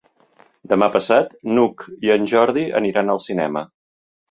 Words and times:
Demà 0.71 0.87
passat 0.95 1.35
n'Hug 1.51 1.85
i 2.09 2.13
en 2.17 2.27
Jordi 2.33 2.65
aniran 2.83 3.17
al 3.17 3.25
cinema. 3.29 3.67